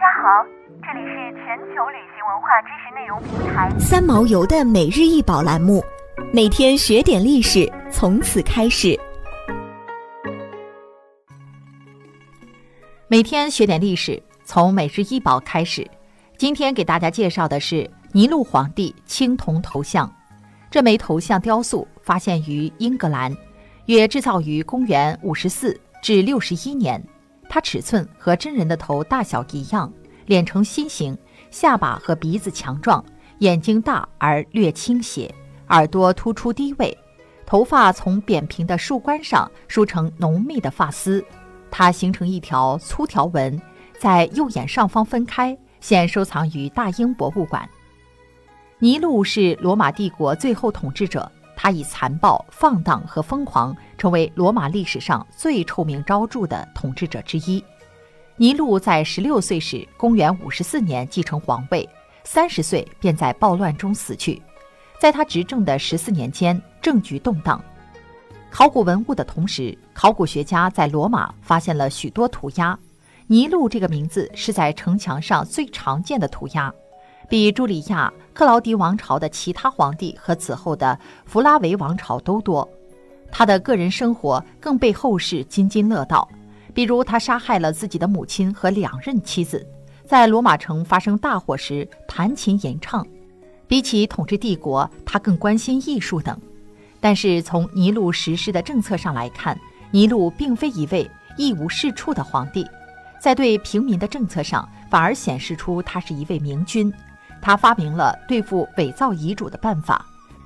[0.00, 0.42] 家好，
[0.80, 5.84] 这里是全球旅行文化知识内容平台三毛游的每日一宝栏目，
[6.32, 8.98] 每天学点历史，从此开始。
[13.08, 15.86] 每天学点历史，从每日一宝开始。
[16.38, 20.10] 今天给大家介绍的是尼禄皇帝青铜头像。
[20.70, 23.36] 这枚头像雕塑发现于英格兰，
[23.84, 26.98] 约制造于公元五十四至六十一年。
[27.50, 29.92] 它尺寸和真人的头大小一样，
[30.26, 31.18] 脸呈心形，
[31.50, 33.04] 下巴和鼻子强壮，
[33.40, 35.34] 眼睛大而略倾斜，
[35.70, 36.96] 耳朵突出低位，
[37.44, 41.24] 头发从扁平的树冠上梳成浓密的发丝，
[41.72, 43.60] 它形成一条粗条纹，
[43.98, 47.68] 在右眼上方分开，现收藏于大英博物馆。
[48.78, 51.30] 尼禄是罗马帝国最后统治者。
[51.62, 57.62] 他以残暴、放荡和疯狂，成为罗马历史上最臭名昭著的统治者之一。
[58.36, 61.86] 尼禄在十六岁时，公元五十四年继承皇位，
[62.24, 64.40] 三十岁便在暴乱中死去。
[64.98, 67.62] 在他执政的十四年间，政局动荡。
[68.50, 72.78] 考古文物的同时，考古学家在罗马发现了许多涂鸦。
[73.26, 76.72] 尼禄这个名字是在城墙上最常见的涂鸦。
[77.30, 82.68] 比朱里亚、克劳迪王朝的其他皇帝和此后的弗拉维王朝都多。
[83.30, 86.28] 他的个人生活更被后世津津乐道，
[86.74, 89.64] 比如他杀害了自己的母亲和两任妻子，
[90.04, 93.06] 在罗马城发生大火时弹琴吟唱。
[93.68, 96.36] 比起统治帝国，他更关心艺术等。
[96.98, 99.56] 但是从尼禄实施的政策上来看，
[99.92, 102.66] 尼禄并非一位一无是处的皇帝，
[103.20, 106.92] 在对平民的政策上反而显示出他是一位明君。
[107.40, 110.04] 他发明了对付伪造遗嘱的办法，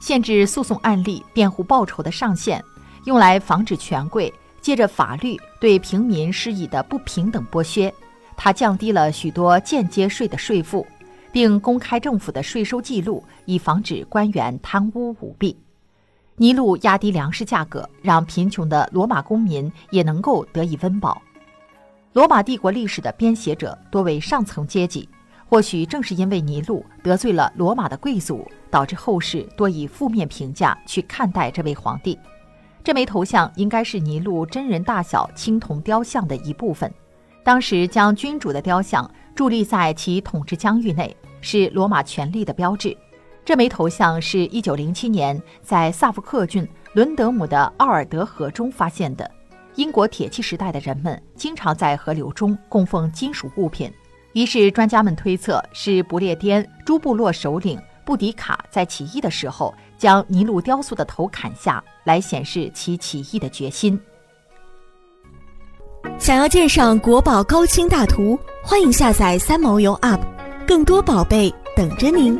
[0.00, 2.62] 限制诉讼案例辩护报酬的上限，
[3.04, 7.92] 用来防止权贵借着法律对平民施以的不平等剥削。
[8.36, 10.86] 他降低了许多间接税的税负，
[11.32, 15.56] 并公开政府的税收记录，以防止官员贪污舞弊。
[16.36, 21.22] 尼禄压低粮食价格，让贫穷的罗马公民也能够得以温饱。
[22.12, 25.08] 罗马帝国历史的编写者多为上层阶级。
[25.48, 32.18] 或许正是因为尼禄得罪了罗马的贵族，导致后世多以负面评价去看待这位皇帝。
[32.82, 36.92] 这枚头像应该是尼禄真人大小青铜雕像的一部分。
[37.44, 42.96] 当时将君主的雕像伫立在其统治疆域内，是罗马权力的标志。
[43.44, 49.30] 这枚头像是一九零七年在萨福克郡伦德姆的奥尔德河中发现的。
[49.76, 53.92] 英国铁器时代的人们经常在河流中供奉金属物品。
[54.36, 63.98] 于是，专家们推测是不列颠诸部落首领布迪卡在起义的时候将尼禄雕塑的头砍下来，显示其起义的决心。
[66.18, 70.20] 想要鉴赏国宝高清大图，欢迎下载三毛游 App，
[70.68, 72.38] 更多宝贝等着您。